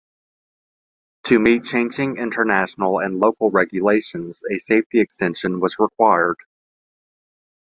To 1.25 1.37
meet 1.37 1.63
changing 1.65 2.17
international 2.17 2.97
and 3.01 3.19
local 3.19 3.51
regulations 3.51 4.41
a 4.51 4.57
safety 4.57 4.99
extension 4.99 5.59
was 5.59 5.77
required. 5.77 6.37